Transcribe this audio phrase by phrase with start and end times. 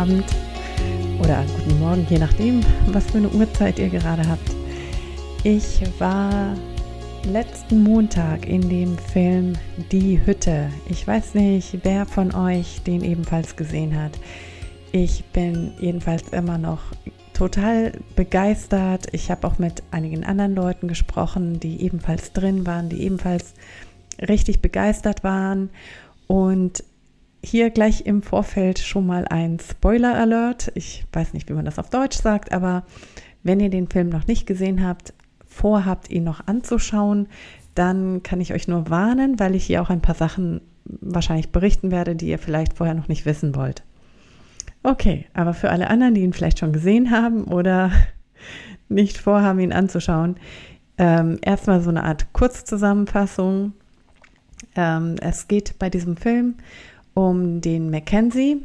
[0.00, 0.24] Abend
[1.22, 4.50] oder guten Morgen, je nachdem, was für eine Uhrzeit ihr gerade habt.
[5.44, 6.56] Ich war
[7.30, 9.52] letzten Montag in dem Film
[9.92, 10.70] Die Hütte.
[10.88, 14.12] Ich weiß nicht, wer von euch den ebenfalls gesehen hat.
[14.90, 16.80] Ich bin jedenfalls immer noch
[17.34, 19.08] total begeistert.
[19.12, 23.52] Ich habe auch mit einigen anderen Leuten gesprochen, die ebenfalls drin waren, die ebenfalls
[24.18, 25.68] richtig begeistert waren.
[26.26, 26.84] Und
[27.42, 30.70] hier gleich im Vorfeld schon mal ein Spoiler Alert.
[30.74, 32.84] Ich weiß nicht, wie man das auf Deutsch sagt, aber
[33.42, 35.14] wenn ihr den Film noch nicht gesehen habt,
[35.46, 37.28] vorhabt, ihn noch anzuschauen,
[37.74, 41.90] dann kann ich euch nur warnen, weil ich hier auch ein paar Sachen wahrscheinlich berichten
[41.90, 43.84] werde, die ihr vielleicht vorher noch nicht wissen wollt.
[44.82, 47.90] Okay, aber für alle anderen, die ihn vielleicht schon gesehen haben oder
[48.88, 50.36] nicht vorhaben, ihn anzuschauen,
[50.98, 53.72] ähm, erstmal so eine Art Kurzzusammenfassung.
[54.76, 56.56] Ähm, es geht bei diesem Film
[57.14, 58.62] um den Mackenzie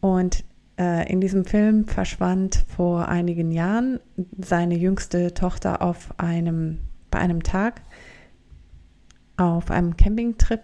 [0.00, 0.44] und
[0.78, 4.00] äh, in diesem Film verschwand vor einigen Jahren
[4.38, 6.78] seine jüngste Tochter auf einem,
[7.10, 7.82] bei einem Tag
[9.36, 10.62] auf einem Campingtrip.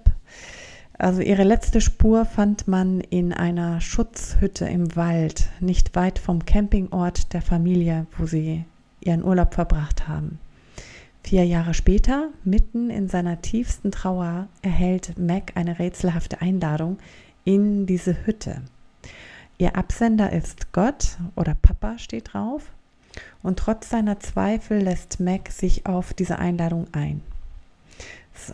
[0.98, 7.32] Also ihre letzte Spur fand man in einer Schutzhütte im Wald, nicht weit vom Campingort
[7.32, 8.64] der Familie, wo sie
[9.00, 10.40] ihren Urlaub verbracht haben.
[11.28, 16.96] Vier Jahre später, mitten in seiner tiefsten Trauer, erhält Mac eine rätselhafte Einladung
[17.44, 18.62] in diese Hütte.
[19.58, 22.72] Ihr Absender ist Gott oder Papa steht drauf.
[23.42, 27.20] Und trotz seiner Zweifel lässt Mac sich auf diese Einladung ein.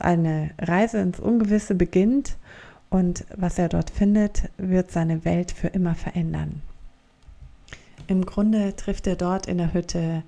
[0.00, 2.36] Eine Reise ins Ungewisse beginnt
[2.90, 6.60] und was er dort findet, wird seine Welt für immer verändern.
[8.08, 10.24] Im Grunde trifft er dort in der Hütte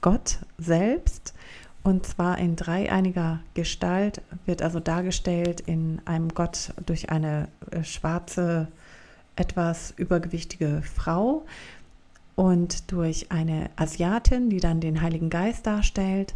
[0.00, 1.34] Gott selbst
[1.82, 8.68] und zwar in dreieiniger Gestalt, wird also dargestellt in einem Gott durch eine äh, schwarze
[9.34, 11.44] etwas übergewichtige Frau
[12.36, 16.34] und durch eine Asiatin, die dann den Heiligen Geist darstellt.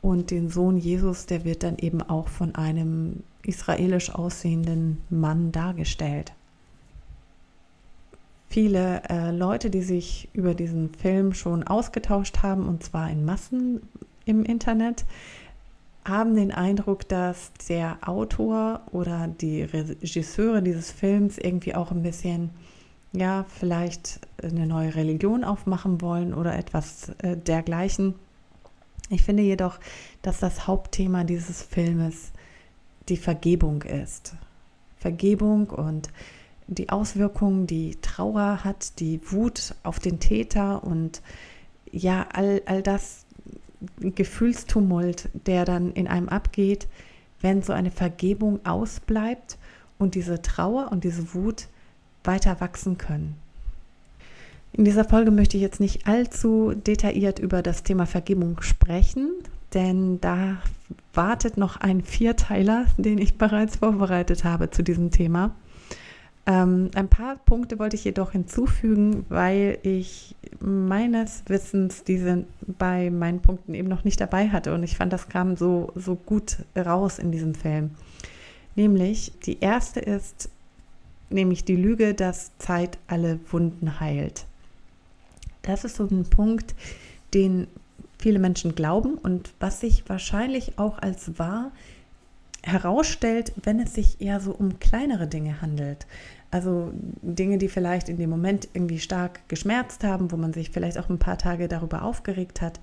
[0.00, 6.32] Und den Sohn Jesus, der wird dann eben auch von einem israelisch aussehenden Mann dargestellt.
[8.54, 13.82] Viele äh, Leute, die sich über diesen Film schon ausgetauscht haben, und zwar in Massen
[14.26, 15.06] im Internet,
[16.04, 22.50] haben den Eindruck, dass der Autor oder die Regisseure dieses Films irgendwie auch ein bisschen,
[23.12, 28.14] ja, vielleicht eine neue Religion aufmachen wollen oder etwas äh, dergleichen.
[29.10, 29.80] Ich finde jedoch,
[30.22, 32.30] dass das Hauptthema dieses Filmes
[33.08, 34.36] die Vergebung ist.
[34.96, 36.08] Vergebung und
[36.66, 41.22] die Auswirkungen, die Trauer hat, die Wut auf den Täter und
[41.90, 43.24] ja, all, all das
[44.00, 46.88] Gefühlstumult, der dann in einem abgeht,
[47.40, 49.58] wenn so eine Vergebung ausbleibt
[49.98, 51.68] und diese Trauer und diese Wut
[52.24, 53.36] weiter wachsen können.
[54.72, 59.30] In dieser Folge möchte ich jetzt nicht allzu detailliert über das Thema Vergebung sprechen,
[59.72, 60.56] denn da
[61.12, 65.54] wartet noch ein Vierteiler, den ich bereits vorbereitet habe zu diesem Thema.
[66.46, 73.40] Ähm, ein paar Punkte wollte ich jedoch hinzufügen, weil ich meines Wissens diese bei meinen
[73.40, 77.18] Punkten eben noch nicht dabei hatte und ich fand, das kam so, so gut raus
[77.18, 77.92] in diesem Film.
[78.76, 80.50] Nämlich, die erste ist
[81.30, 84.44] nämlich die Lüge, dass Zeit alle Wunden heilt.
[85.62, 86.74] Das ist so ein Punkt,
[87.32, 87.68] den
[88.18, 91.72] viele Menschen glauben und was sich wahrscheinlich auch als wahr
[92.64, 96.06] herausstellt, wenn es sich eher so um kleinere Dinge handelt.
[96.50, 96.92] Also
[97.22, 101.08] Dinge, die vielleicht in dem Moment irgendwie stark geschmerzt haben, wo man sich vielleicht auch
[101.08, 102.80] ein paar Tage darüber aufgeregt hat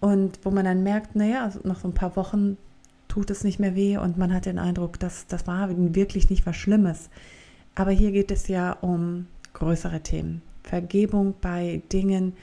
[0.00, 2.58] und wo man dann merkt, naja, also nach so ein paar Wochen
[3.08, 6.46] tut es nicht mehr weh und man hat den Eindruck, dass das war wirklich nicht
[6.46, 7.10] was Schlimmes.
[7.74, 10.42] Aber hier geht es ja um größere Themen.
[10.62, 12.34] Vergebung bei Dingen,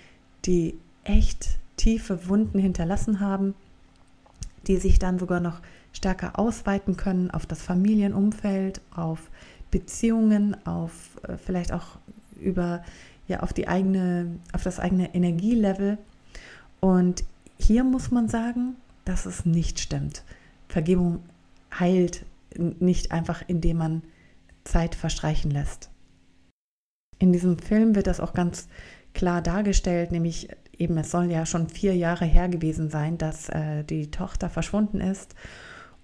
[0.46, 3.54] die echt tiefe Wunden hinterlassen haben,
[4.68, 5.62] die sich dann sogar noch
[5.94, 9.30] stärker ausweiten können auf das Familienumfeld, auf
[9.72, 11.98] Beziehungen, auf äh, vielleicht auch
[12.40, 12.84] über
[13.28, 15.98] ja auf die eigene, auf das eigene Energielevel.
[16.80, 17.24] Und
[17.58, 20.24] hier muss man sagen, dass es nicht stimmt.
[20.68, 21.20] Vergebung
[21.78, 22.26] heilt
[22.58, 24.02] nicht einfach, indem man
[24.64, 25.90] Zeit verstreichen lässt.
[27.20, 28.68] In diesem Film wird das auch ganz
[29.14, 33.84] klar dargestellt, nämlich eben, es soll ja schon vier Jahre her gewesen sein, dass äh,
[33.84, 35.36] die Tochter verschwunden ist.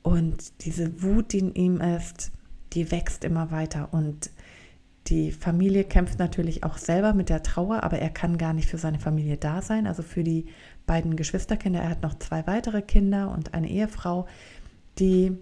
[0.08, 2.32] Und diese Wut, die in ihm ist,
[2.72, 4.30] die wächst immer weiter und
[5.08, 8.78] die Familie kämpft natürlich auch selber mit der Trauer, aber er kann gar nicht für
[8.78, 10.46] seine Familie da sein, also für die
[10.86, 11.82] beiden Geschwisterkinder.
[11.82, 14.28] Er hat noch zwei weitere Kinder und eine Ehefrau,
[14.98, 15.36] die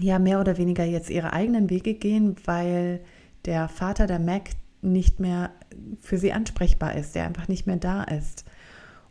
[0.00, 3.04] ja mehr oder weniger jetzt ihre eigenen Wege gehen, weil
[3.44, 5.50] der Vater der Mac nicht mehr
[6.00, 8.46] für sie ansprechbar ist, der einfach nicht mehr da ist.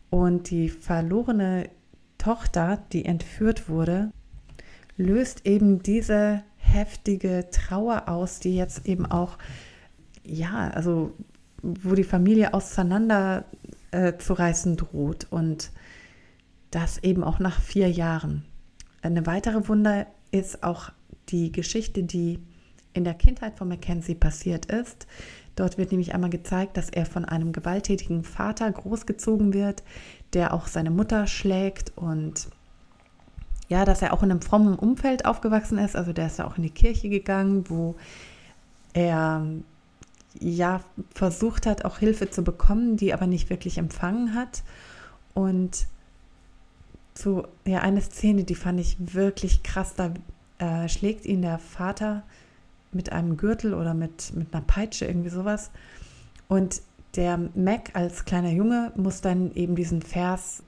[0.10, 1.70] Und die verlorene
[2.18, 4.10] Tochter, die entführt wurde,
[4.98, 9.38] löst eben diese heftige Trauer aus, die jetzt eben auch,
[10.24, 11.14] ja, also
[11.62, 13.46] wo die Familie auseinander
[13.92, 15.72] äh, zu reißen droht und
[16.72, 18.46] das eben auch nach vier Jahren.
[19.02, 20.92] Eine weitere Wunder ist auch
[21.30, 22.40] die Geschichte, die
[22.94, 25.08] in der Kindheit von Mackenzie passiert ist.
[25.56, 29.84] Dort wird nämlich einmal gezeigt, dass er von einem gewalttätigen Vater großgezogen wird,
[30.34, 32.50] der auch seine Mutter schlägt und
[33.68, 35.96] ja, dass er auch in einem frommen Umfeld aufgewachsen ist.
[35.96, 37.96] Also der ist ja auch in die Kirche gegangen, wo
[38.94, 39.46] er
[40.40, 40.82] ja
[41.14, 44.64] versucht hat, auch Hilfe zu bekommen, die aber nicht wirklich empfangen hat.
[45.34, 45.88] Und
[47.18, 49.96] so, ja, eine Szene, die fand ich wirklich krass.
[49.96, 50.14] Da
[50.60, 52.24] äh, schlägt ihn der Vater
[52.92, 55.72] mit einem Gürtel oder mit, mit einer Peitsche, irgendwie sowas.
[56.48, 56.82] Und
[57.16, 60.64] der Mac als kleiner Junge muss dann eben diesen Vers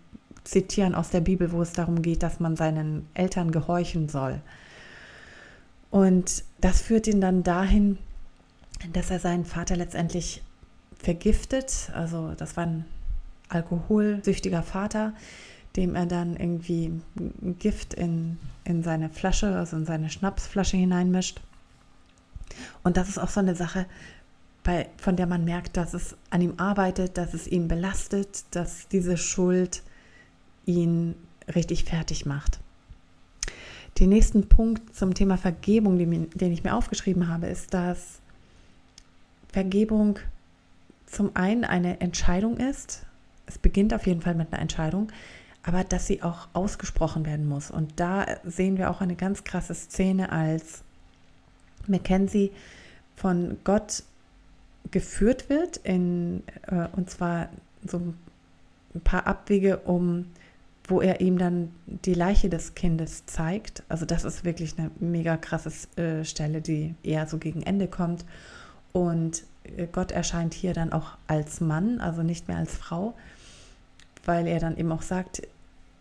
[0.48, 4.42] zitieren aus der Bibel, wo es darum geht, dass man seinen Eltern gehorchen soll.
[5.92, 7.98] Und das führt ihn dann dahin,
[8.94, 10.42] dass er seinen Vater letztendlich
[10.98, 11.92] vergiftet.
[11.94, 12.86] Also das war ein
[13.50, 15.14] alkoholsüchtiger Vater,
[15.76, 16.94] dem er dann irgendwie
[17.60, 21.42] Gift in, in seine Flasche, also in seine Schnapsflasche hineinmischt.
[22.84, 23.86] Und das ist auch so eine Sache,
[24.64, 28.88] bei, von der man merkt, dass es an ihm arbeitet, dass es ihn belastet, dass
[28.88, 29.84] diese Schuld
[30.68, 31.16] ihn
[31.54, 32.60] richtig fertig macht.
[34.00, 38.20] Den nächsten Punkt zum Thema Vergebung, den, ich mir aufgeschrieben habe, ist, dass
[39.52, 40.20] Vergebung
[41.08, 43.06] zum einen eine Entscheidung ist.
[43.48, 45.12] Es beginnt auf jeden Fall mit einer Entscheidung,
[45.64, 47.72] aber dass sie auch ausgesprochen werden muss.
[47.72, 50.84] Und da sehen wir auch eine ganz krasse Szene, als
[51.88, 52.52] Mackenzie
[53.16, 54.04] von Gott
[54.92, 57.50] geführt wird, in, äh, und zwar
[57.86, 60.26] so ein paar Abwege, um
[60.88, 63.84] wo er ihm dann die Leiche des Kindes zeigt.
[63.90, 68.26] Also das ist wirklich eine mega krasse äh, Stelle, die eher so gegen Ende kommt.
[68.94, 69.44] Und
[69.76, 73.16] äh, Gott erscheint hier dann auch als Mann, also nicht mehr als Frau,
[74.26, 75.42] weil er dann eben auch sagt,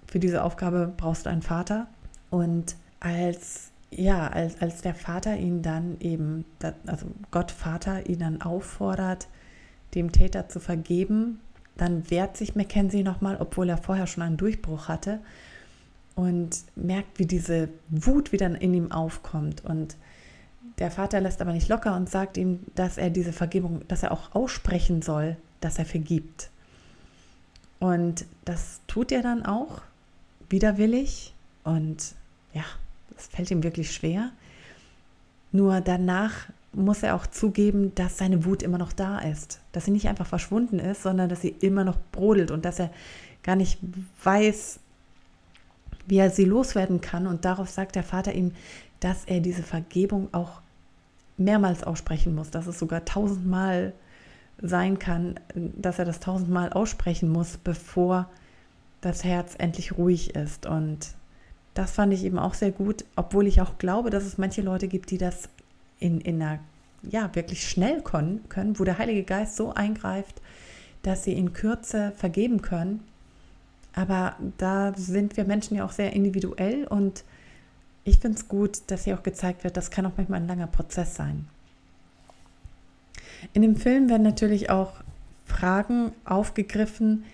[0.06, 1.88] für diese Aufgabe brauchst du einen Vater.
[2.30, 6.44] Und als, ja, als, als der Vater ihn dann eben,
[6.86, 9.26] also Gott Vater ihn dann auffordert,
[9.94, 11.40] dem Täter zu vergeben,
[11.76, 15.20] dann wehrt sich Mackenzie nochmal, obwohl er vorher schon einen Durchbruch hatte
[16.14, 19.64] und merkt, wie diese Wut wieder in ihm aufkommt.
[19.64, 19.96] Und
[20.78, 24.12] der Vater lässt aber nicht locker und sagt ihm, dass er diese Vergebung, dass er
[24.12, 26.50] auch aussprechen soll, dass er vergibt.
[27.78, 29.82] Und das tut er dann auch
[30.48, 31.34] widerwillig
[31.64, 32.14] und
[32.54, 32.64] ja,
[33.16, 34.30] es fällt ihm wirklich schwer.
[35.52, 36.46] Nur danach
[36.76, 40.26] muss er auch zugeben, dass seine Wut immer noch da ist, dass sie nicht einfach
[40.26, 42.90] verschwunden ist, sondern dass sie immer noch brodelt und dass er
[43.42, 43.78] gar nicht
[44.22, 44.78] weiß,
[46.06, 47.26] wie er sie loswerden kann.
[47.26, 48.52] Und darauf sagt der Vater ihm,
[49.00, 50.60] dass er diese Vergebung auch
[51.36, 53.92] mehrmals aussprechen muss, dass es sogar tausendmal
[54.60, 58.28] sein kann, dass er das tausendmal aussprechen muss, bevor
[59.00, 60.66] das Herz endlich ruhig ist.
[60.66, 61.14] Und
[61.74, 64.88] das fand ich eben auch sehr gut, obwohl ich auch glaube, dass es manche Leute
[64.88, 65.48] gibt, die das
[65.98, 66.58] in, in einer,
[67.10, 70.40] ja, wirklich schnell können, können, wo der Heilige Geist so eingreift,
[71.02, 73.00] dass sie in Kürze vergeben können.
[73.94, 77.24] Aber da sind wir Menschen ja auch sehr individuell und
[78.04, 80.66] ich finde es gut, dass hier auch gezeigt wird, das kann auch manchmal ein langer
[80.66, 81.48] Prozess sein.
[83.52, 84.92] In dem Film werden natürlich auch
[85.44, 87.24] Fragen aufgegriffen,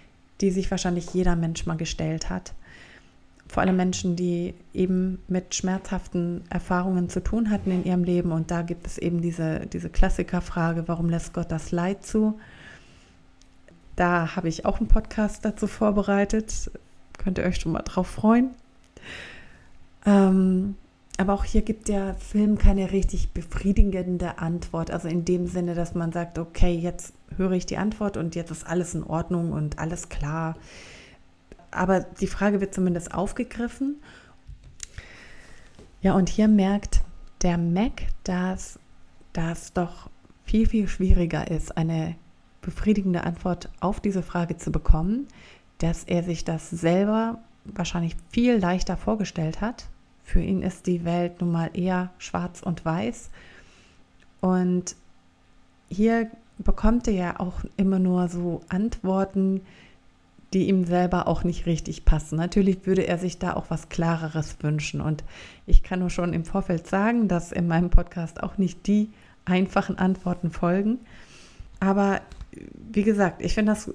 [0.40, 2.52] die sich wahrscheinlich jeder Mensch mal gestellt hat
[3.52, 8.32] vor allem Menschen, die eben mit schmerzhaften Erfahrungen zu tun hatten in ihrem Leben.
[8.32, 12.40] Und da gibt es eben diese, diese Klassikerfrage, warum lässt Gott das Leid zu?
[13.94, 16.70] Da habe ich auch einen Podcast dazu vorbereitet.
[17.18, 18.52] Könnt ihr euch schon mal drauf freuen.
[20.06, 20.76] Ähm,
[21.18, 24.90] aber auch hier gibt der Film keine richtig befriedigende Antwort.
[24.90, 28.50] Also in dem Sinne, dass man sagt, okay, jetzt höre ich die Antwort und jetzt
[28.50, 30.56] ist alles in Ordnung und alles klar
[31.72, 33.96] aber die Frage wird zumindest aufgegriffen.
[36.00, 37.02] Ja, und hier merkt
[37.42, 38.78] der Mac, dass
[39.32, 40.10] das doch
[40.44, 42.16] viel, viel schwieriger ist, eine
[42.60, 45.26] befriedigende Antwort auf diese Frage zu bekommen,
[45.78, 49.86] dass er sich das selber wahrscheinlich viel leichter vorgestellt hat.
[50.24, 53.30] Für ihn ist die Welt nun mal eher schwarz und weiß.
[54.40, 54.96] Und
[55.88, 59.62] hier bekommt er ja auch immer nur so Antworten,
[60.52, 62.36] die ihm selber auch nicht richtig passen.
[62.36, 65.00] Natürlich würde er sich da auch was Klareres wünschen.
[65.00, 65.24] Und
[65.66, 69.10] ich kann nur schon im Vorfeld sagen, dass in meinem Podcast auch nicht die
[69.44, 70.98] einfachen Antworten folgen.
[71.80, 72.20] Aber
[72.92, 73.90] wie gesagt, ich finde das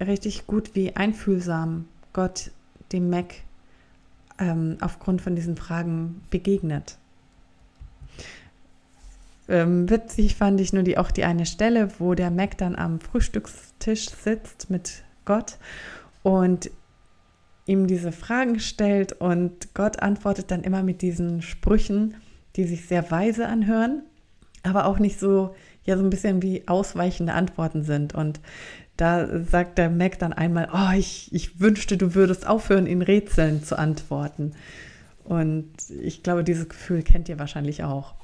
[0.00, 2.50] richtig gut, wie einfühlsam Gott
[2.92, 3.34] dem Mac
[4.38, 6.96] ähm, aufgrund von diesen Fragen begegnet.
[9.48, 13.00] Ähm, witzig fand ich nur die, auch die eine Stelle, wo der Mac dann am
[13.00, 15.58] Frühstückstisch sitzt mit Gott
[16.22, 16.70] und
[17.66, 22.14] ihm diese Fragen stellt und Gott antwortet dann immer mit diesen Sprüchen,
[22.56, 24.02] die sich sehr weise anhören,
[24.62, 28.14] aber auch nicht so, ja, so ein bisschen wie ausweichende Antworten sind.
[28.14, 28.40] Und
[28.96, 33.62] da sagt der Mac dann einmal, oh, ich, ich wünschte, du würdest aufhören, in Rätseln
[33.62, 34.52] zu antworten.
[35.24, 35.68] Und
[36.02, 38.14] ich glaube, dieses Gefühl kennt ihr wahrscheinlich auch.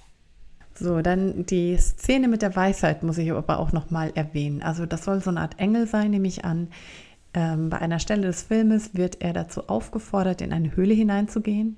[0.74, 4.62] So, dann die Szene mit der Weisheit muss ich aber auch nochmal erwähnen.
[4.62, 6.68] Also das soll so eine Art Engel sein, nehme ich an.
[7.36, 11.76] Ähm, bei einer Stelle des Filmes wird er dazu aufgefordert, in eine Höhle hineinzugehen,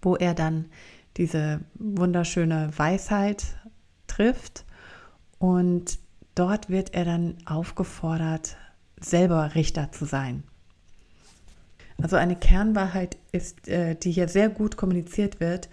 [0.00, 0.64] wo er dann
[1.18, 3.44] diese wunderschöne Weisheit
[4.06, 4.64] trifft.
[5.38, 5.98] Und
[6.34, 8.56] dort wird er dann aufgefordert,
[8.98, 10.44] selber Richter zu sein.
[12.00, 15.68] Also eine Kernwahrheit ist, äh, die hier sehr gut kommuniziert wird,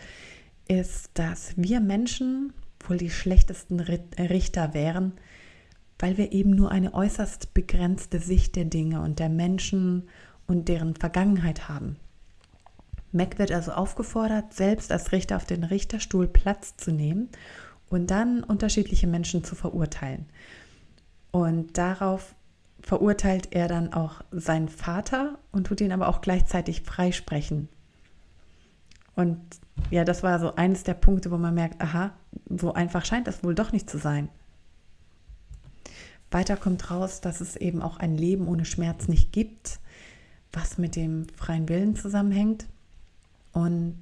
[0.68, 2.52] ist, dass wir Menschen
[2.86, 5.14] wohl die schlechtesten Richter wären,
[6.00, 10.08] weil wir eben nur eine äußerst begrenzte Sicht der Dinge und der Menschen
[10.48, 11.98] und deren Vergangenheit haben.
[13.12, 17.30] Mac wird also aufgefordert, selbst als Richter auf den Richterstuhl Platz zu nehmen
[17.90, 20.26] und dann unterschiedliche Menschen zu verurteilen.
[21.32, 22.36] Und darauf
[22.82, 27.68] verurteilt er dann auch seinen Vater und tut ihn aber auch gleichzeitig freisprechen.
[29.16, 29.40] Und
[29.92, 32.12] ja, das war so eines der Punkte, wo man merkt, aha,
[32.48, 34.30] so einfach scheint das wohl doch nicht zu sein.
[36.32, 39.80] Weiter kommt raus, dass es eben auch ein Leben ohne Schmerz nicht gibt,
[40.52, 42.68] was mit dem freien Willen zusammenhängt.
[43.52, 43.98] Und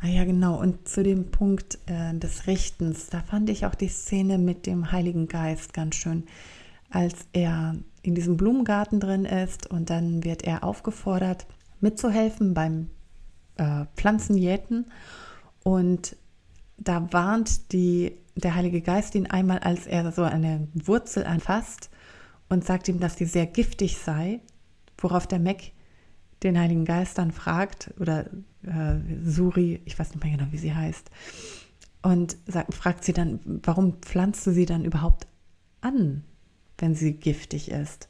[0.00, 3.88] ah ja, genau, und zu dem Punkt äh, des Richtens, da fand ich auch die
[3.88, 6.24] Szene mit dem Heiligen Geist ganz schön,
[6.90, 11.46] als er in diesem Blumengarten drin ist und dann wird er aufgefordert,
[11.80, 12.88] mitzuhelfen beim
[13.56, 14.86] äh, Pflanzen jäten.
[15.62, 16.16] Und
[16.78, 21.90] da warnt die, der Heilige Geist ihn einmal, als er so eine Wurzel anfasst
[22.48, 24.40] und sagt ihm, dass die sehr giftig sei,
[24.96, 25.72] worauf der Meck
[26.42, 28.26] den Heiligen Geist dann fragt, oder
[28.62, 31.10] äh, Suri, ich weiß nicht mehr genau, wie sie heißt,
[32.02, 35.26] und sagt, fragt sie dann, warum pflanzt du sie dann überhaupt
[35.80, 36.22] an,
[36.78, 38.08] wenn sie giftig ist?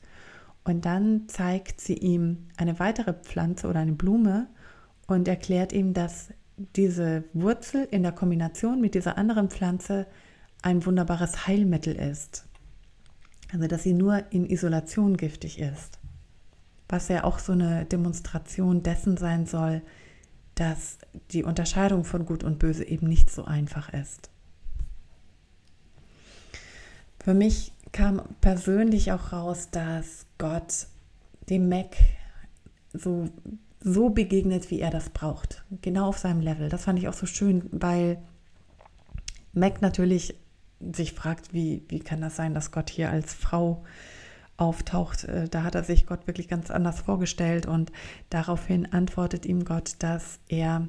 [0.64, 4.49] Und dann zeigt sie ihm eine weitere Pflanze oder eine Blume
[5.06, 6.28] und erklärt ihm, dass
[6.76, 10.06] diese Wurzel in der Kombination mit dieser anderen Pflanze
[10.62, 12.46] ein wunderbares Heilmittel ist.
[13.52, 15.98] Also dass sie nur in Isolation giftig ist.
[16.88, 19.82] Was ja auch so eine Demonstration dessen sein soll,
[20.54, 20.98] dass
[21.30, 24.30] die Unterscheidung von Gut und Böse eben nicht so einfach ist.
[27.22, 30.86] Für mich kam persönlich auch raus, dass Gott
[31.48, 31.96] dem Mac
[32.92, 33.28] so
[33.80, 35.64] so begegnet, wie er das braucht.
[35.82, 36.68] Genau auf seinem Level.
[36.68, 38.18] Das fand ich auch so schön, weil
[39.52, 40.35] Mac natürlich
[40.80, 43.85] sich fragt, wie, wie kann das sein, dass Gott hier als Frau
[44.56, 45.25] auftaucht.
[45.25, 47.92] Äh, da hat er sich Gott wirklich ganz anders vorgestellt und
[48.30, 50.88] daraufhin antwortet ihm Gott, dass er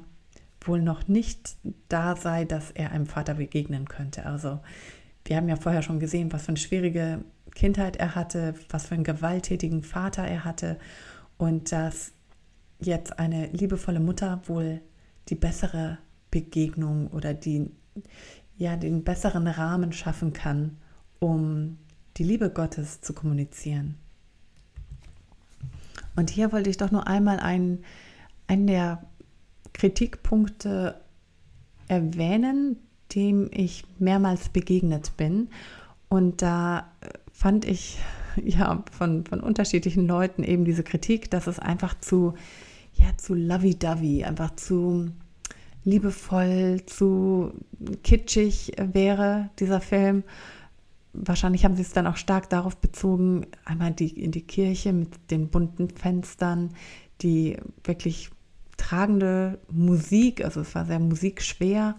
[0.60, 1.56] wohl noch nicht
[1.88, 4.26] da sei, dass er einem Vater begegnen könnte.
[4.26, 4.60] Also
[5.24, 8.94] wir haben ja vorher schon gesehen, was für eine schwierige Kindheit er hatte, was für
[8.94, 10.78] einen gewalttätigen Vater er hatte
[11.38, 12.12] und dass
[12.80, 14.80] jetzt eine liebevolle Mutter wohl
[15.28, 15.98] die bessere
[16.30, 17.70] Begegnung oder die,
[18.56, 20.76] ja, den besseren Rahmen schaffen kann,
[21.18, 21.78] um
[22.16, 23.96] die Liebe Gottes zu kommunizieren.
[26.16, 27.84] Und hier wollte ich doch nur einmal einen,
[28.46, 29.04] einen der
[29.72, 31.00] Kritikpunkte
[31.88, 32.76] erwähnen,
[33.14, 35.48] dem ich mehrmals begegnet bin.
[36.08, 36.90] Und da
[37.32, 37.98] fand ich
[38.44, 42.34] ja von, von unterschiedlichen Leuten eben diese Kritik, dass es einfach zu
[42.94, 45.10] ja, zu lovey-dovey, einfach zu
[45.84, 47.52] liebevoll, zu
[48.02, 50.24] kitschig wäre, dieser Film.
[51.12, 55.30] Wahrscheinlich haben sie es dann auch stark darauf bezogen, einmal die, in die Kirche mit
[55.30, 56.70] den bunten Fenstern,
[57.22, 58.30] die wirklich
[58.76, 61.96] tragende Musik, also es war sehr musikschwer.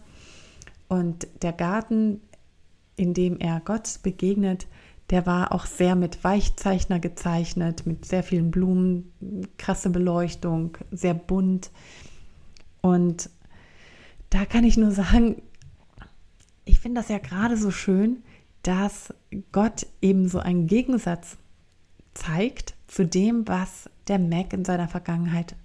[0.87, 2.21] Und der Garten,
[2.95, 4.67] in dem er Gott begegnet,
[5.11, 9.11] der war auch sehr mit Weichzeichner gezeichnet, mit sehr vielen Blumen,
[9.57, 11.69] krasse Beleuchtung, sehr bunt.
[12.81, 13.29] Und
[14.29, 15.41] da kann ich nur sagen,
[16.63, 18.23] ich finde das ja gerade so schön,
[18.63, 19.13] dass
[19.51, 21.37] Gott eben so einen Gegensatz
[22.13, 25.55] zeigt zu dem, was der Mac in seiner Vergangenheit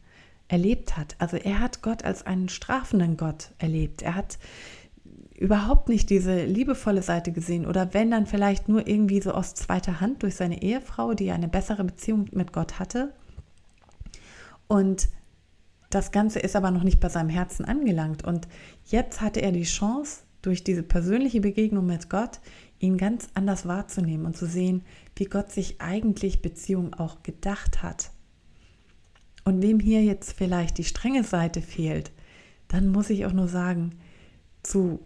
[0.49, 1.17] erlebt hat.
[1.19, 4.03] Also er hat Gott als einen strafenden Gott erlebt.
[4.03, 4.38] Er hat
[5.38, 10.00] überhaupt nicht diese liebevolle Seite gesehen oder wenn dann vielleicht nur irgendwie so aus zweiter
[10.00, 13.12] Hand durch seine Ehefrau, die eine bessere Beziehung mit Gott hatte.
[14.66, 15.09] Und
[15.90, 18.25] das Ganze ist aber noch nicht bei seinem Herzen angelangt.
[18.25, 18.49] Und
[18.87, 22.40] jetzt hatte er die Chance, durch diese persönliche Begegnung mit Gott,
[22.78, 24.83] ihn ganz anders wahrzunehmen und zu sehen,
[25.16, 28.11] wie Gott sich eigentlich Beziehung auch gedacht hat.
[29.45, 32.12] Und wem hier jetzt vielleicht die strenge Seite fehlt,
[32.69, 33.99] dann muss ich auch nur sagen,
[34.62, 35.00] zu,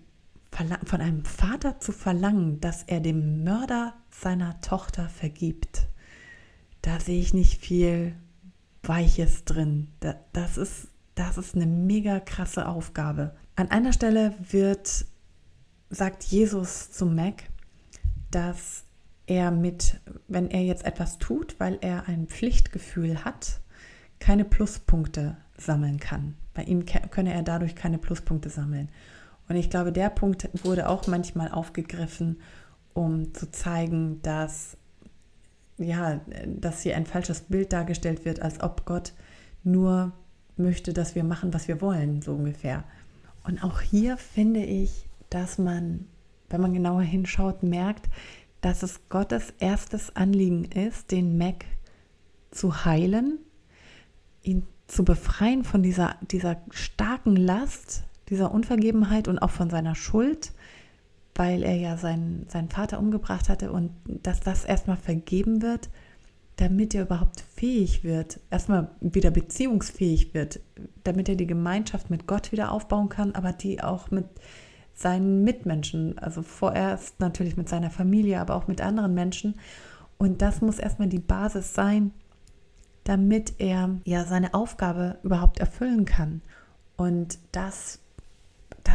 [0.52, 5.86] von einem Vater zu verlangen, dass er dem Mörder seiner Tochter vergibt,
[6.82, 8.14] da sehe ich nicht viel
[8.82, 9.88] Weiches drin.
[10.32, 13.34] Das ist, das ist eine mega krasse Aufgabe.
[13.56, 15.04] An einer Stelle wird,
[15.90, 17.44] sagt Jesus zu Mac,
[18.30, 18.84] dass
[19.26, 23.60] er mit, wenn er jetzt etwas tut, weil er ein Pflichtgefühl hat,
[24.18, 26.36] keine Pluspunkte sammeln kann.
[26.54, 28.88] Bei ihm könne er dadurch keine Pluspunkte sammeln.
[29.50, 32.40] Und ich glaube, der Punkt wurde auch manchmal aufgegriffen,
[32.94, 34.76] um zu zeigen, dass
[35.76, 39.12] ja, dass hier ein falsches Bild dargestellt wird, als ob Gott
[39.64, 40.12] nur
[40.56, 42.84] möchte, dass wir machen, was wir wollen, so ungefähr.
[43.42, 46.06] Und auch hier finde ich, dass man,
[46.48, 48.08] wenn man genauer hinschaut, merkt,
[48.60, 51.64] dass es Gottes erstes Anliegen ist, den Mac
[52.52, 53.38] zu heilen,
[54.44, 60.52] ihn zu befreien von dieser, dieser starken Last, dieser Unvergebenheit und auch von seiner Schuld,
[61.34, 65.90] weil er ja seinen, seinen Vater umgebracht hatte und dass das erstmal vergeben wird,
[66.56, 70.60] damit er überhaupt fähig wird, erstmal wieder beziehungsfähig wird,
[71.04, 74.26] damit er die Gemeinschaft mit Gott wieder aufbauen kann, aber die auch mit
[74.94, 79.54] seinen Mitmenschen, also vorerst natürlich mit seiner Familie, aber auch mit anderen Menschen.
[80.18, 82.12] Und das muss erstmal die Basis sein,
[83.04, 86.42] damit er ja seine Aufgabe überhaupt erfüllen kann.
[86.98, 88.00] Und das,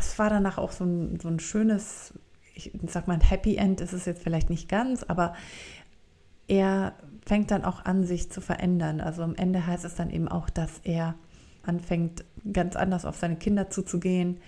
[0.06, 2.14] das war danach auch so ein, so ein schönes
[2.56, 5.36] ich sag mal, ein Happy End ist es jetzt vielleicht nicht ganz, aber
[6.48, 6.94] er
[7.26, 9.02] fängt dann auch an, sich zu verändern.
[9.02, 11.16] Also am Ende heißt es dann eben auch, dass er
[11.64, 14.40] anfängt, ganz anders auf seine Kinder zuzugehen,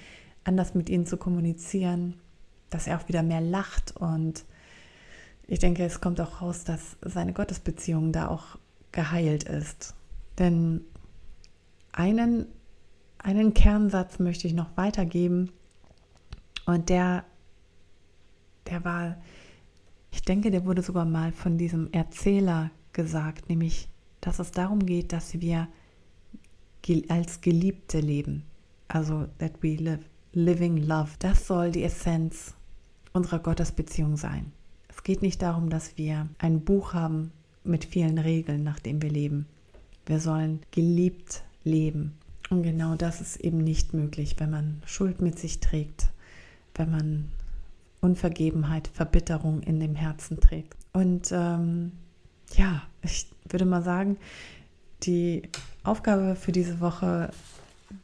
[0.43, 2.15] anders mit ihnen zu kommunizieren,
[2.69, 4.45] dass er auch wieder mehr lacht und
[5.49, 8.57] ich denke, es kommt auch raus, dass seine Gottesbeziehung da auch
[8.91, 9.95] geheilt ist.
[10.37, 10.81] Denn
[11.93, 12.47] einen,
[13.19, 15.51] einen Kernsatz möchte ich noch weitergeben
[16.65, 17.25] und der
[18.69, 19.17] der war,
[20.11, 23.87] ich denke, der wurde sogar mal von diesem Erzähler gesagt, nämlich,
[24.21, 25.67] dass es darum geht, dass wir
[27.09, 28.43] als Geliebte leben.
[28.87, 31.11] Also, that we live, living love.
[31.19, 32.55] Das soll die Essenz
[33.11, 34.53] unserer Gottesbeziehung sein.
[34.87, 37.31] Es geht nicht darum, dass wir ein Buch haben
[37.65, 39.47] mit vielen Regeln, nach dem wir leben.
[40.05, 42.17] Wir sollen geliebt leben.
[42.49, 46.07] Und genau das ist eben nicht möglich, wenn man Schuld mit sich trägt,
[46.75, 47.29] wenn man
[47.99, 50.75] Unvergebenheit, Verbitterung in dem Herzen trägt.
[50.93, 51.91] Und ähm,
[52.55, 54.17] ja, ich würde mal sagen,
[55.03, 55.43] die
[55.83, 57.31] Aufgabe für diese Woche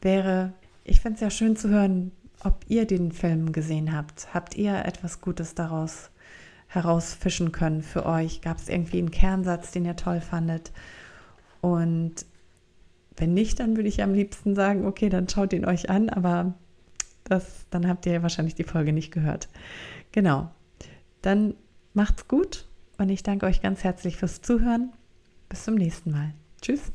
[0.00, 0.52] wäre,
[0.84, 4.32] ich fände es ja schön zu hören, ob ihr den Film gesehen habt.
[4.34, 6.10] Habt ihr etwas Gutes daraus
[6.66, 8.42] herausfischen können für euch?
[8.42, 10.72] Gab es irgendwie einen Kernsatz, den ihr toll fandet?
[11.60, 12.26] Und
[13.16, 16.54] wenn nicht, dann würde ich am liebsten sagen, okay, dann schaut ihn euch an, aber
[17.24, 19.48] das, dann habt ihr wahrscheinlich die Folge nicht gehört.
[20.12, 20.50] Genau.
[21.22, 21.54] Dann
[21.94, 22.66] macht's gut
[22.98, 24.92] und ich danke euch ganz herzlich fürs Zuhören.
[25.48, 26.34] Bis zum nächsten Mal.
[26.60, 26.92] Tschüss.